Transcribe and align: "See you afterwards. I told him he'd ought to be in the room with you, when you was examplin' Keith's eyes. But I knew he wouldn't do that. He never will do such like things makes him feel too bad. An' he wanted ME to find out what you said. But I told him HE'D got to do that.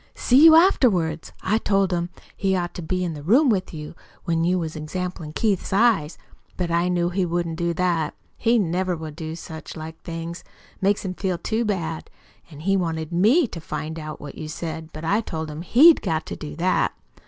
"See 0.15 0.43
you 0.45 0.55
afterwards. 0.55 1.31
I 1.43 1.59
told 1.59 1.93
him 1.93 2.09
he'd 2.35 2.55
ought 2.55 2.73
to 2.73 2.81
be 2.81 3.03
in 3.03 3.13
the 3.13 3.21
room 3.21 3.49
with 3.49 3.71
you, 3.71 3.93
when 4.23 4.43
you 4.43 4.57
was 4.57 4.75
examplin' 4.75 5.31
Keith's 5.35 5.71
eyes. 5.71 6.17
But 6.57 6.71
I 6.71 6.87
knew 6.89 7.09
he 7.09 7.23
wouldn't 7.23 7.57
do 7.57 7.71
that. 7.75 8.15
He 8.35 8.57
never 8.57 8.95
will 8.97 9.11
do 9.11 9.35
such 9.35 9.77
like 9.77 10.01
things 10.01 10.43
makes 10.81 11.05
him 11.05 11.13
feel 11.13 11.37
too 11.37 11.65
bad. 11.65 12.09
An' 12.49 12.61
he 12.61 12.75
wanted 12.75 13.11
ME 13.11 13.45
to 13.49 13.61
find 13.61 13.99
out 13.99 14.19
what 14.19 14.33
you 14.39 14.47
said. 14.47 14.89
But 14.91 15.05
I 15.05 15.21
told 15.21 15.51
him 15.51 15.61
HE'D 15.61 16.01
got 16.01 16.25
to 16.25 16.35
do 16.35 16.55
that. 16.55 16.95